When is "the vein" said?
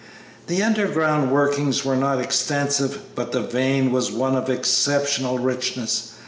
3.33-3.91